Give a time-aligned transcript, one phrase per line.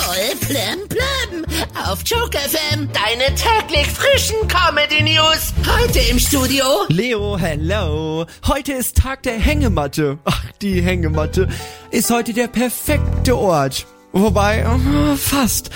[0.00, 1.44] Voll plem plem.
[1.86, 5.52] Auf Joke FM, deine täglich frischen Comedy News.
[5.78, 6.64] Heute im Studio.
[6.88, 8.24] Leo, hello.
[8.46, 10.18] Heute ist Tag der Hängematte.
[10.24, 11.48] Ach, die Hängematte
[11.90, 13.86] ist heute der perfekte Ort.
[14.12, 15.70] Wobei, äh, fast.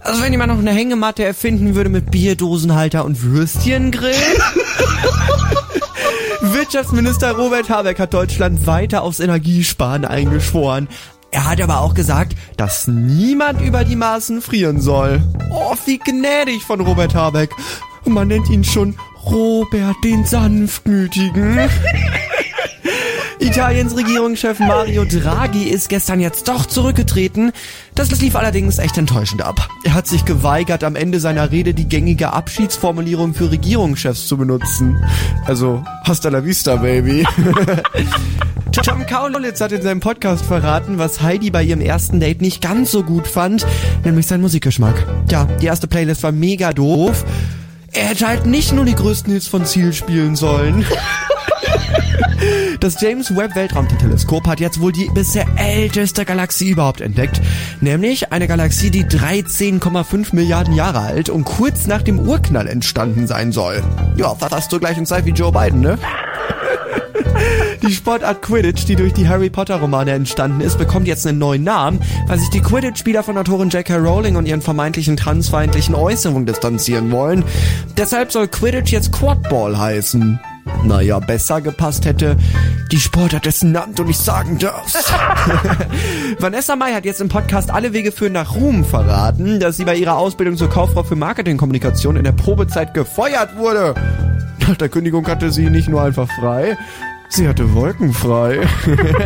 [0.00, 4.14] Also wenn jemand noch eine Hängematte erfinden würde mit Bierdosenhalter und Würstchengrill.
[6.42, 10.88] Wirtschaftsminister Robert Habeck hat Deutschland weiter aufs Energiesparen eingeschworen.
[11.34, 15.20] Er hat aber auch gesagt, dass niemand über die Maßen frieren soll.
[15.50, 17.50] Oh, wie gnädig von Robert Habeck.
[18.04, 21.58] Man nennt ihn schon Robert den Sanftmütigen.
[23.40, 27.50] Italiens Regierungschef Mario Draghi ist gestern jetzt doch zurückgetreten.
[27.96, 29.68] Das lief allerdings echt enttäuschend ab.
[29.82, 35.04] Er hat sich geweigert, am Ende seiner Rede die gängige Abschiedsformulierung für Regierungschefs zu benutzen.
[35.46, 37.26] Also, hasta la vista, baby.
[38.82, 42.90] Tom Kaulitz hat in seinem Podcast verraten, was Heidi bei ihrem ersten Date nicht ganz
[42.90, 43.64] so gut fand,
[44.04, 45.06] nämlich sein Musikgeschmack.
[45.30, 47.24] Ja, die erste Playlist war mega doof.
[47.92, 50.84] Er hätte halt nicht nur die größten Hits von Ziel spielen sollen.
[52.80, 57.40] Das James Webb Weltraumteleskop hat jetzt wohl die bisher älteste Galaxie überhaupt entdeckt,
[57.80, 63.52] nämlich eine Galaxie, die 13,5 Milliarden Jahre alt und kurz nach dem Urknall entstanden sein
[63.52, 63.82] soll.
[64.16, 65.96] Ja, fast zur gleichen Zeit wie Joe Biden, ne?
[67.86, 71.64] Die Sportart Quidditch, die durch die Harry Potter Romane entstanden ist, bekommt jetzt einen neuen
[71.64, 73.96] Namen, weil sich die Quidditch-Spieler von Autorin J.K.
[73.96, 77.44] Rowling und ihren vermeintlichen transfeindlichen Äußerungen distanzieren wollen.
[77.98, 80.40] Deshalb soll Quidditch jetzt Quadball heißen.
[80.84, 82.38] Naja, besser gepasst hätte
[82.90, 85.12] die Sportart dessen Namen du nicht sagen darfst.
[86.38, 89.96] Vanessa Mai hat jetzt im Podcast Alle Wege führen nach Ruhm verraten, dass sie bei
[89.96, 93.94] ihrer Ausbildung zur Kauffrau für Marketingkommunikation in der Probezeit gefeuert wurde.
[94.66, 96.78] Nach der Kündigung hatte sie nicht nur einfach frei,
[97.34, 98.60] Sie hatte Wolken frei.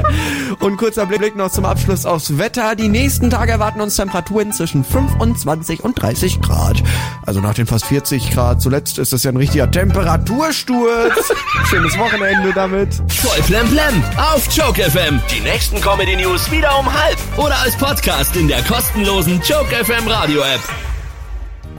[0.61, 2.75] und kurzer Blick noch zum Abschluss aufs Wetter.
[2.75, 6.83] Die nächsten Tage erwarten uns Temperaturen zwischen 25 und 30 Grad.
[7.27, 8.63] Also nach den fast 40 Grad.
[8.63, 11.33] Zuletzt ist es ja ein richtiger Temperatursturz.
[11.67, 12.95] Schönes Wochenende damit.
[13.09, 13.67] Voll Plem
[14.17, 15.21] auf Joke FM.
[15.31, 20.09] Die nächsten Comedy News wieder um halb oder als Podcast in der kostenlosen Joke FM
[20.09, 20.98] Radio App.